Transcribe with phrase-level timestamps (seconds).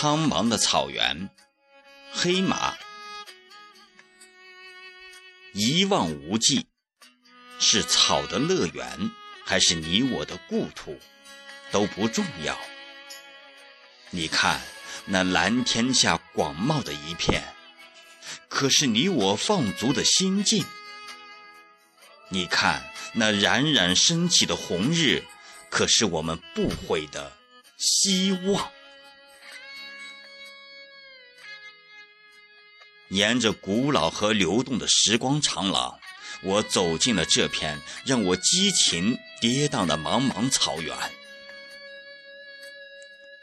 [0.00, 1.28] 苍茫的草原，
[2.10, 2.74] 黑马，
[5.52, 6.64] 一望无际，
[7.58, 9.10] 是草的乐园，
[9.44, 10.98] 还是你我的故土，
[11.70, 12.58] 都不重要。
[14.08, 14.62] 你看
[15.04, 17.42] 那蓝天下广袤的一片，
[18.48, 20.64] 可是你我放逐的心境。
[22.30, 25.22] 你看那冉冉升起的红日，
[25.68, 27.36] 可是我们不悔的
[27.76, 28.72] 希望。
[33.10, 35.98] 沿着古老和流动的时光长廊，
[36.42, 40.96] 我走进了这片让我激情跌宕的茫茫草原。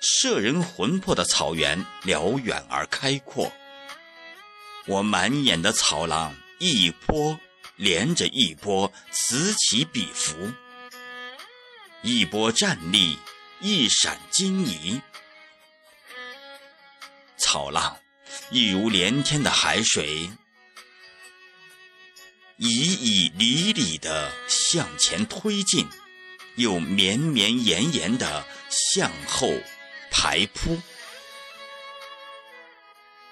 [0.00, 3.52] 摄人魂魄的草原，辽远而开阔。
[4.86, 7.38] 我满眼的草浪，一波。
[7.78, 10.50] 连着一波，此起彼伏；
[12.00, 13.18] 一波站立，
[13.60, 14.98] 一闪惊疑。
[17.36, 17.94] 草浪
[18.50, 20.30] 一如连天的海水，
[22.56, 25.88] 以以离离的向前推进，
[26.56, 29.52] 又绵绵延延的向后
[30.10, 30.80] 排扑。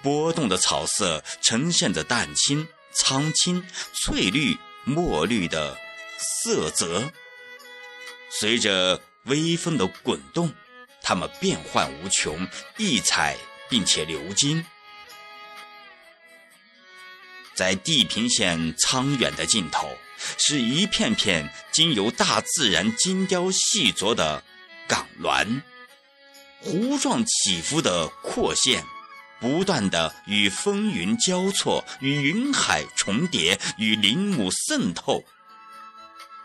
[0.02, 2.66] 波动的草色呈现着淡青。
[2.96, 5.76] 苍青、翠绿、墨绿的
[6.16, 7.10] 色泽，
[8.30, 10.54] 随着微风的滚动，
[11.02, 13.36] 它们变幻无穷，异彩
[13.68, 14.64] 并且流金。
[17.54, 19.88] 在地平线苍远的尽头，
[20.38, 24.42] 是一片片经由大自然精雕细琢的
[24.86, 25.62] 港峦，
[26.62, 28.84] 弧状起伏的廓线。
[29.40, 35.22] 不断的与风云交错，与云海重叠，与林木渗透，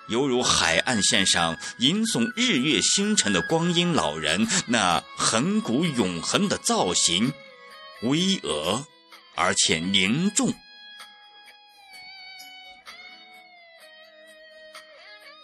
[0.10, 7.32] 犹如海岸线上吟诵日月星辰的光阴老人，那恒古永恒的造型，
[8.02, 8.84] 巍峨
[9.36, 10.54] 而且凝重。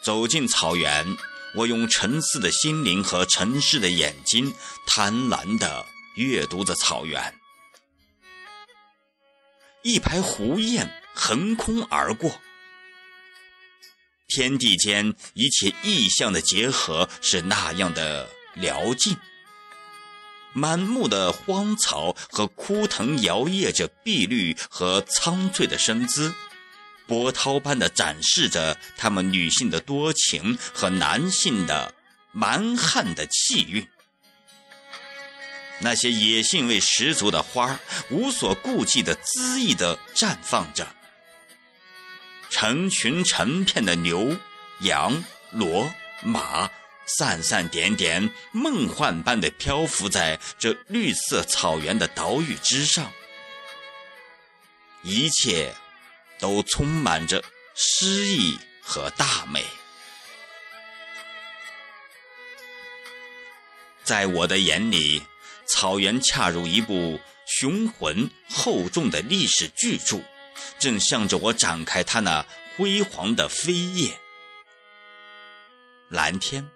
[0.05, 1.17] 走进草原，
[1.55, 4.53] 我用沉思的心灵和沉视的眼睛，
[4.85, 5.83] 贪婪的
[6.15, 7.33] 阅读着草原。
[9.81, 12.39] 一排湖雁横空而过，
[14.27, 19.17] 天地间一切意象的结合是那样的辽静。
[20.53, 26.31] 满目的荒草和枯藤摇曳着碧绿和苍翠的身姿，
[27.07, 31.93] 波涛般的展示着她们女性的多情和男性的
[32.31, 33.87] 蛮汉的气韵。
[35.79, 37.79] 那些野性味十足的花儿，
[38.09, 40.85] 无所顾忌的恣意的绽放着；
[42.49, 44.37] 成群成片的牛、
[44.79, 45.23] 羊、
[45.53, 45.91] 骡、
[46.23, 46.71] 马，
[47.05, 53.11] 散散点点，梦幻般的漂浮在这绿色草原的岛屿之上。
[55.03, 55.75] 一切，
[56.39, 59.63] 都充满着诗意和大美。
[64.03, 65.21] 在我的眼里。
[65.67, 70.21] 草原恰如一部雄浑厚重的历史巨著，
[70.77, 72.45] 正向着我展开它那
[72.77, 74.15] 辉煌的飞页。
[76.07, 76.69] 蓝天、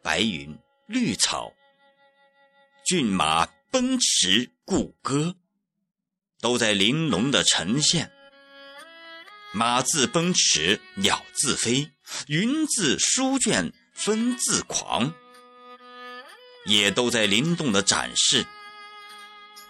[0.00, 0.56] 白云、
[0.86, 1.52] 绿草、
[2.84, 5.34] 骏马奔驰、鼓歌，
[6.40, 8.12] 都在玲珑的呈现。
[9.56, 11.90] 马自奔驰，鸟自飞，
[12.26, 15.14] 云自书卷，风自狂。
[16.66, 18.44] 也都在灵动的展示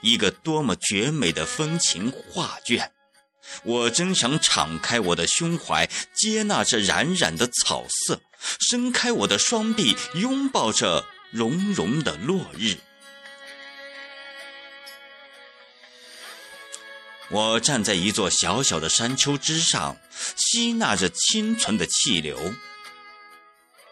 [0.01, 2.91] 一个多么绝美的风情画卷。
[3.63, 8.21] 我真想敞开我的胸怀，接纳这冉冉的草色，
[8.59, 12.77] 伸开我的双臂，拥抱着融融的落日。
[17.31, 19.97] 我站在一座小小的山丘之上，
[20.37, 22.55] 吸纳着清纯的气流。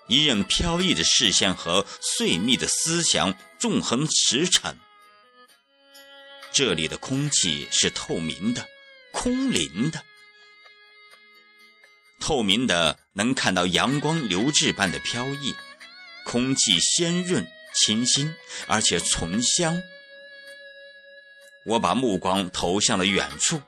[0.07, 4.75] 一任飘逸的视线和碎密的思想纵横驰骋。
[6.53, 8.69] 这里的空气是透明的、
[9.11, 10.05] 空灵的，
[12.21, 15.55] 透明的能看到阳光流质般的飘逸，
[16.25, 17.45] 空气鲜润、
[17.75, 18.33] 清新，
[18.69, 19.83] 而且醇香。
[21.65, 23.61] 我把目光投向了远处，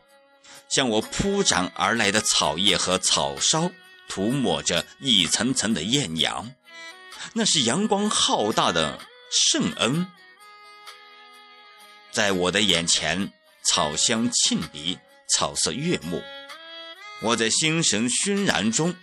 [0.69, 3.71] 向我铺展而来的草叶和草梢。
[4.09, 6.55] 涂抹着一层层的艳阳，
[7.33, 9.01] 那是阳光浩大的
[9.31, 10.07] 圣恩。
[12.13, 13.33] 在我的眼前，
[13.65, 14.97] 草香沁鼻，
[15.29, 16.23] 草色悦目。
[17.21, 18.95] 我在心神熏然中，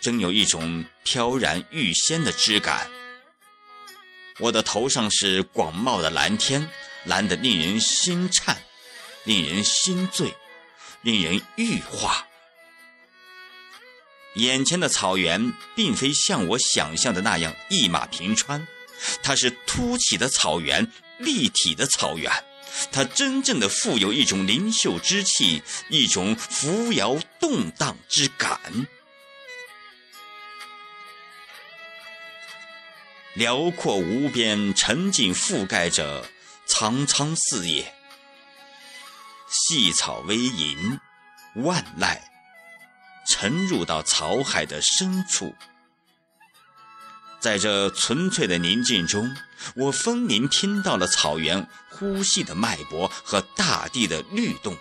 [0.00, 2.90] 真有一种飘然欲仙的之感。
[4.40, 6.68] 我的头上是广袤的蓝天，
[7.04, 8.62] 蓝得令人心颤，
[9.24, 10.34] 令人心醉，
[11.02, 12.26] 令人欲化。
[14.36, 18.66] 眼前的草原并非像我想象的那样一马平川，
[19.22, 22.32] 它是凸起的草原，立体的草原，
[22.90, 28.58] 它真正的富有一种灵秀之气，一种扶摇动荡之感。
[33.34, 36.26] 辽阔无边，沉静覆盖着
[36.66, 37.94] 苍苍四野，
[39.48, 40.98] 细草微吟，
[41.56, 42.18] 万籁。
[43.28, 45.54] 沉入到草海的深处，
[47.40, 49.36] 在这纯粹的宁静中，
[49.76, 54.76] 我分明听到了草原呼吸的脉搏和大地的律动。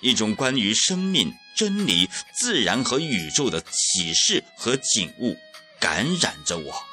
[0.00, 5.36] 一种关于生命、真理、自然和宇宙的启示和景物
[5.80, 6.87] 感染着我，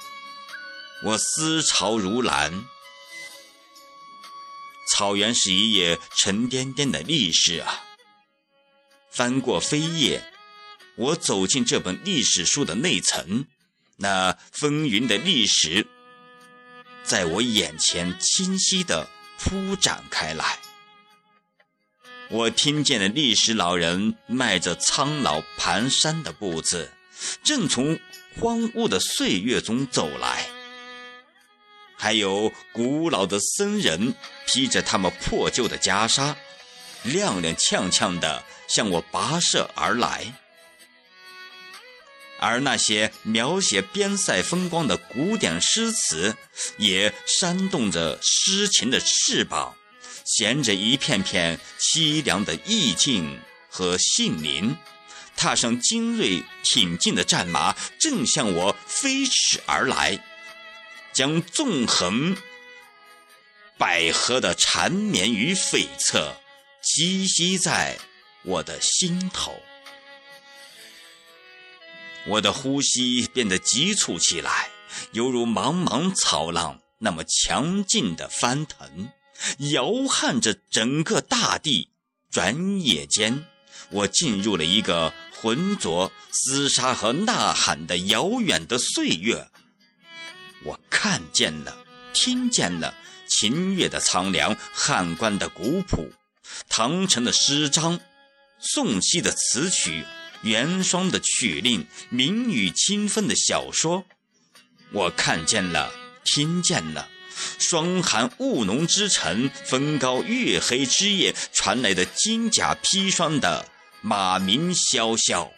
[1.06, 2.66] 我思潮如蓝。
[4.92, 7.84] 草原是一页沉甸甸的历史啊。
[9.12, 10.34] 翻过扉页，
[10.96, 13.46] 我走进这本历史书的内层，
[13.98, 15.86] 那风云的历史
[17.04, 20.58] 在我眼前清晰地铺展开来。
[22.30, 26.92] 我听见了历史老人迈着苍老蹒跚的步子，
[27.44, 28.00] 正从
[28.40, 30.50] 荒芜的岁月中走来。
[31.96, 34.14] 还有古老的僧人
[34.46, 36.36] 披着他们破旧的袈裟，
[37.06, 38.44] 踉踉跄跄地。
[38.68, 40.34] 向我跋涉而来，
[42.40, 46.36] 而那些描写边塞风光的古典诗词，
[46.78, 49.76] 也扇动着诗情的翅膀，
[50.26, 53.40] 衔着一片片凄凉的意境
[53.70, 54.76] 和杏林，
[55.38, 60.20] 踏上精锐挺进的战马，正向我飞驰而来，
[61.16, 62.36] 将纵横
[63.78, 66.34] 百合的缠绵与悱恻
[66.84, 67.98] 栖息在。
[68.44, 69.60] 我的心头，
[72.28, 74.70] 我的呼吸变得急促起来，
[75.14, 79.10] 犹如茫茫草浪那么强劲的翻腾，
[79.72, 81.90] 摇撼着整个大地。
[82.30, 83.48] 转眼间，
[83.90, 89.50] 我进入了一个浑浊厮杀和呐喊的遥远的岁月。
[90.66, 91.78] 我看见了，
[92.14, 92.94] 听见了
[93.30, 96.12] 秦越的苍凉，汉官的古朴，
[96.68, 98.00] 唐城的诗章。
[98.60, 100.04] 宋熙的词曲，
[100.42, 104.06] 元双的曲令，明雨清风的小说，
[104.92, 107.08] 我看见了，听见了。
[107.60, 113.68] 霜寒雾浓之晨，风高月黑之夜传来的金甲披霜的
[114.02, 115.52] 马鸣萧萧，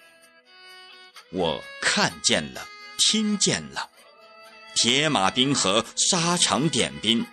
[1.31, 2.68] 我看见了，
[2.98, 3.89] 听见了。
[4.79, 7.25] 铁马冰河，沙场点兵，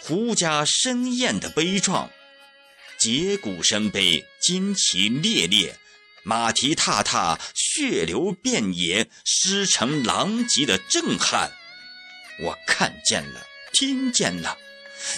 [0.00, 2.10] 胡家生宴的悲壮。
[2.98, 5.76] 节鼓声悲，旌旗猎猎，
[6.24, 11.52] 马蹄踏踏，血流遍野，尸成狼藉的震撼，
[12.42, 14.58] 我看见了，听见了。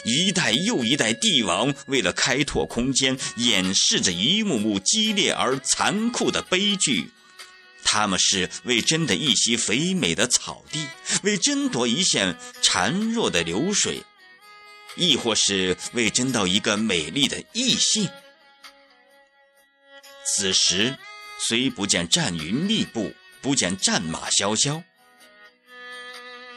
[0.05, 7.09] 一代又一代帝王为了开拓空间，掩饰着一幕幕激烈而残酷的悲剧。
[7.85, 10.87] 他们是为争得一席肥美的草地，
[11.23, 14.03] 为争夺一线孱弱的流水。
[14.97, 18.11] 亦或是为争到一个美丽的异性。
[20.27, 20.99] 此时
[21.39, 24.83] 虽不见战云密布，不见战马萧萧，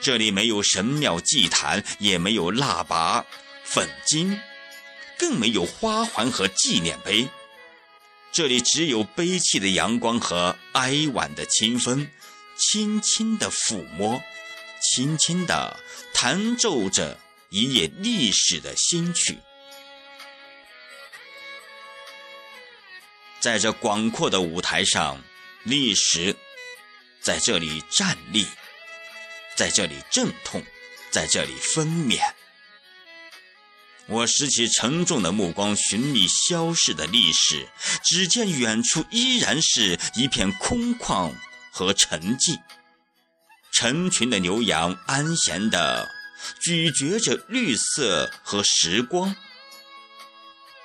[0.02, 3.24] 这里没有神庙祭坛，也没有腊拔
[3.64, 4.40] 粉金，
[5.20, 7.30] 更没有花环和纪念碑。
[8.34, 12.10] 这里只有悲泣的阳光和哀婉的清风，
[12.58, 14.22] 轻轻的抚摸，
[14.82, 15.80] 轻轻的
[16.14, 17.20] 弹奏着。
[17.56, 19.38] 一页历史的新曲，
[23.40, 25.22] 在这广阔的舞台上，
[25.62, 26.36] 历史
[27.22, 28.48] 在这里站立，
[29.56, 30.64] 在这里阵痛，
[31.12, 32.20] 在这里分娩。
[34.08, 37.68] 我拾起沉重的目光，寻觅消逝的历史，
[38.04, 41.32] 只见远处依然是一片空旷
[41.72, 42.60] 和沉寂，
[43.72, 46.10] 成群的牛羊安闲的。
[46.62, 49.34] 咀嚼着绿色和时光，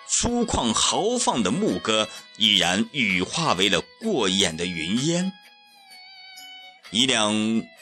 [0.08, 5.32] 粗犷豪放的牧歌已然羽化为了过眼的云烟。
[6.92, 7.34] 一辆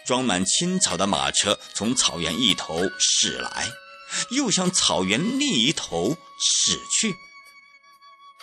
[0.07, 3.69] 装满青草的马车从草原一头驶来，
[4.31, 7.15] 又向草原另一头驶去。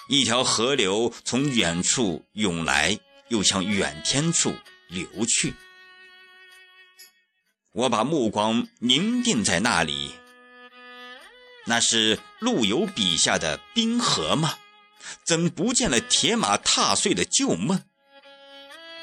[0.08, 3.00] 一条河流从远处涌来，
[3.30, 4.53] 又向远天处
[4.89, 5.53] 流去。
[7.72, 10.13] 我把目光凝定在那里，
[11.65, 14.58] 那是陆游笔下的冰河吗？
[15.24, 17.84] 怎不见了铁马踏碎的旧梦？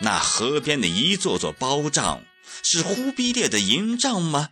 [0.01, 2.23] 那河边的一座座包帐，
[2.63, 4.51] 是忽必烈的营帐吗？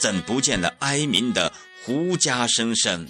[0.00, 1.52] 怎不见了哀鸣的
[1.84, 3.06] 胡笳声声？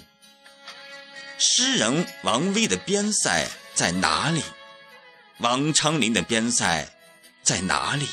[1.39, 4.43] 诗人王维的边塞在哪里？
[5.39, 6.87] 王昌龄的边塞
[7.41, 8.07] 在哪里？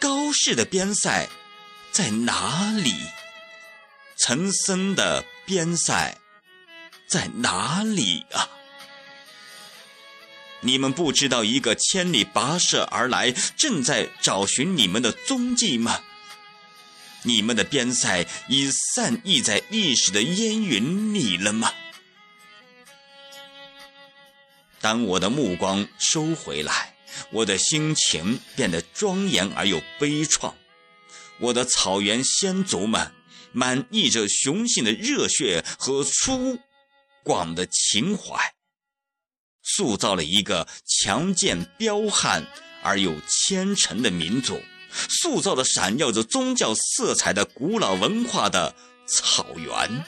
[0.00, 1.28] 高适的边塞
[1.92, 2.94] 在哪里？
[4.18, 6.16] 陈森的边塞
[7.06, 8.48] 在哪里啊？
[10.60, 16.00] 你们不知道一个千里跋涉而来，正在找寻你们的踪迹吗？
[17.26, 21.72] 你们的边塞已散逸在历史的烟云里了吗？
[24.80, 26.94] 当我的目光收回来，
[27.32, 30.54] 我的心情变得庄严而又悲怆。
[31.40, 33.12] 我的草原先祖们
[33.52, 36.58] 满溢着雄性的热血和粗
[37.24, 38.54] 犷的情怀，
[39.62, 42.46] 塑造了一个强健彪悍
[42.82, 44.62] 而又虔诚的民族，
[45.08, 48.74] 塑造了闪耀着宗教色彩的古老文化的
[49.06, 50.04] 草原。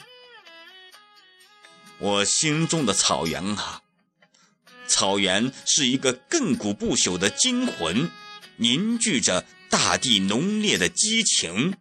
[1.99, 3.81] 我心中的草原啊！
[4.87, 8.09] 草原是一个亘古不朽的精魂，
[8.55, 11.75] 凝聚着大地浓烈的激情，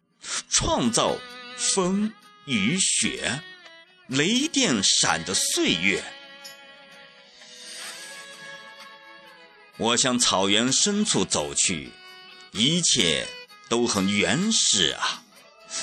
[0.50, 1.16] 创造
[1.56, 2.12] 风
[2.44, 3.40] 雨雪、
[4.08, 6.04] 雷电闪的岁月。
[9.78, 11.90] 我向草原深处走去，
[12.52, 13.26] 一切
[13.68, 15.22] 都很原始啊，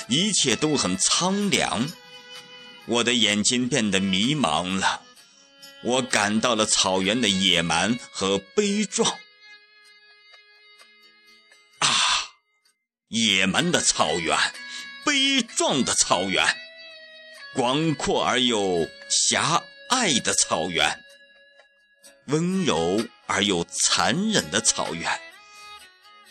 [0.08, 1.88] 一切都很苍凉，
[2.86, 5.02] 我的眼睛变得迷茫了。
[5.82, 9.18] 我感到了草原的野蛮和悲壮。
[11.78, 11.88] 啊，
[13.08, 14.36] 野蛮的草原，
[15.04, 16.44] 悲壮的草原，
[17.54, 21.04] 广阔而又狭隘的草原，
[22.26, 25.20] 温柔而又残忍的草原，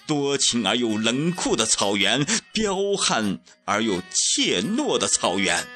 [0.08, 5.68] 多情而又冷酷的草原，彪悍而又怯懦的草原。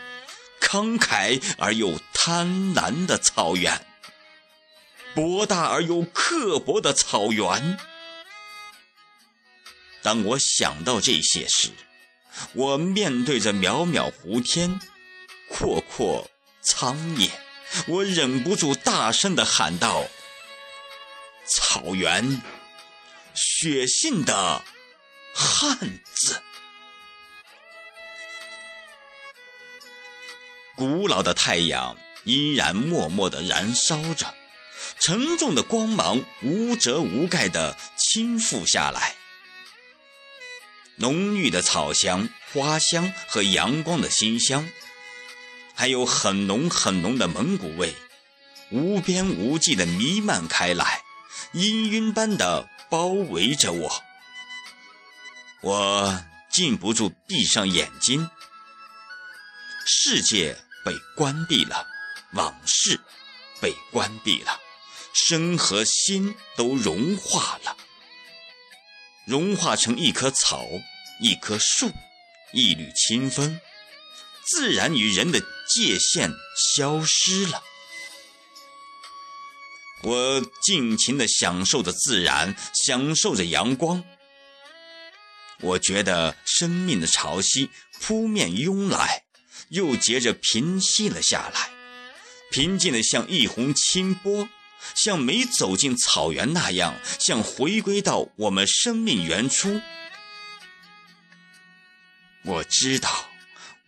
[0.62, 3.86] 慷慨而又贪婪的草原，
[5.15, 7.79] 博大而又刻薄的草原。
[10.03, 11.71] 当我想到这些时，
[12.53, 14.79] 我面对着渺渺湖天、
[15.50, 16.29] 阔阔
[16.62, 17.31] 苍野，
[17.88, 20.05] 我忍不住大声地喊道
[21.48, 22.41] ：“草原，
[23.39, 24.62] 血性的
[25.34, 25.77] 汉
[26.13, 26.41] 子！”
[30.75, 34.34] 古老的太阳依然默默地燃烧着，
[35.00, 39.15] 沉重的光芒无遮无盖地倾覆下来。
[40.96, 44.69] 浓郁的草香、花香和阳光的馨香，
[45.74, 47.96] 还有很浓很浓的蒙古味，
[48.69, 51.01] 无边无际地弥漫开来，
[51.53, 54.03] 氤氲般地包围着我。
[55.62, 58.29] 我禁不住闭上眼睛，
[59.86, 60.58] 世界。
[60.86, 61.86] 被关闭了，
[62.31, 63.00] 往事
[63.60, 64.60] 被关闭了，
[65.13, 67.75] 身和心都融化了，
[69.27, 70.65] 融化成一棵草，
[71.22, 71.91] 一棵树，
[72.53, 73.60] 一缕清风，
[74.48, 76.31] 自然与人的界限
[76.77, 77.62] 消失了。
[80.03, 84.03] 我尽情地享受着自然，享受着阳光。
[85.62, 87.70] 我觉得生命的潮汐
[88.01, 89.24] 扑面涌来。
[89.70, 91.70] 又接着平息了下来，
[92.50, 94.50] 平静的像一泓清波，
[94.96, 99.79] 像没走进草原那样，像回归到我们生命原初。
[102.44, 103.29] 我知道，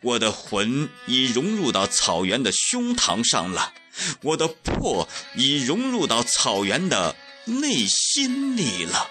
[0.03, 3.74] 我的魂已融入到草原的胸膛上了，
[4.21, 9.10] 我的魄已融入到草原的内心里了。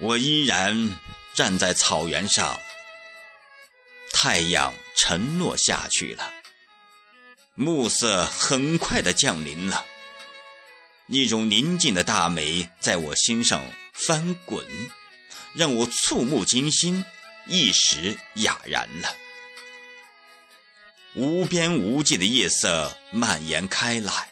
[0.00, 0.98] 我依然。
[1.32, 2.58] 站在草原上，
[4.12, 6.30] 太阳沉落下去了，
[7.54, 9.86] 暮色很快的降临了，
[11.06, 14.66] 一种宁静的大美在我心上翻滚，
[15.54, 17.02] 让我触目惊心，
[17.46, 19.14] 一时哑然了。
[21.14, 24.30] 无边无际的夜色蔓延开来，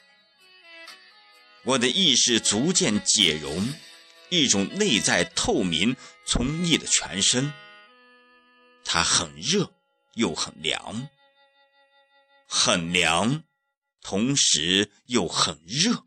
[1.65, 3.75] 我的意识逐渐解融。
[4.31, 7.51] 一种内在透明、充溢的全身，
[8.85, 9.73] 它很热
[10.17, 11.09] 又很凉，
[12.47, 13.43] 很凉，
[14.03, 16.05] 同时又很热。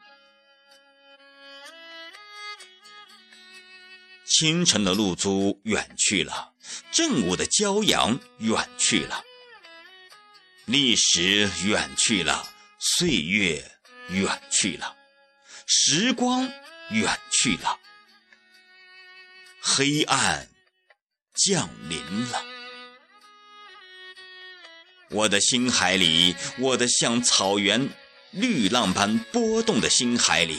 [4.27, 6.53] 清晨的露珠远去了，
[6.91, 9.23] 正午的骄阳远去了，
[10.71, 12.47] 历史远去了，
[12.79, 13.71] 岁月
[14.07, 14.95] 远去了，
[15.67, 16.49] 时光
[16.91, 17.77] 远去了，
[19.61, 20.47] 黑暗
[21.35, 21.99] 降临
[22.29, 22.41] 了。
[25.09, 27.89] 我的心海里，我的像草原
[28.29, 30.57] 绿浪般波动的心海里，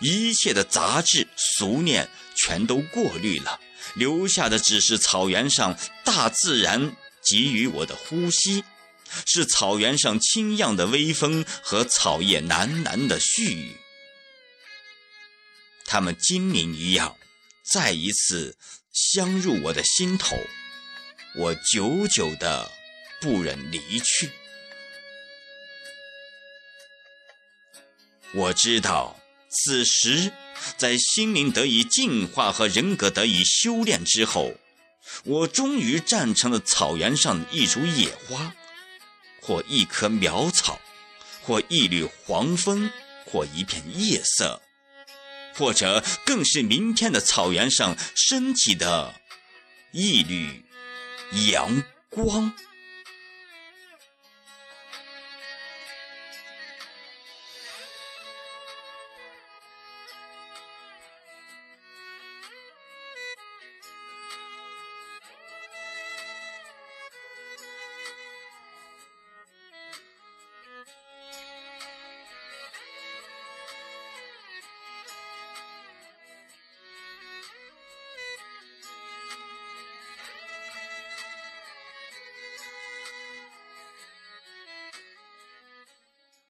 [0.00, 3.60] 一切的杂质俗念全都过滤了，
[3.92, 8.64] 留下的只是草原上大自然给予我的呼吸，
[9.26, 13.76] 是草原上清漾的微风和草叶喃喃的絮语。
[15.84, 17.16] 它们精灵一样，
[17.72, 18.56] 再一次
[18.92, 20.36] 镶入我的心头，
[21.36, 22.70] 我久久的。
[23.22, 24.30] 不忍离去。
[28.32, 30.32] 我知道，此时
[30.78, 34.54] 在心灵得以净化和人格得以修炼之后，
[35.24, 38.54] 我终于站成了草原上一株野花，
[39.40, 40.80] 或一棵苗草，
[41.42, 42.90] 或一缕黄风，
[43.24, 44.60] 或一片夜色，
[45.54, 49.14] 或者更是明天的草原上升起的
[49.92, 50.64] 一缕
[51.50, 52.52] 阳光。